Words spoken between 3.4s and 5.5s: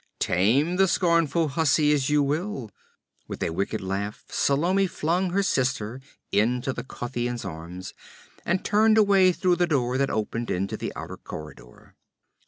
a wicked laugh Salome flung her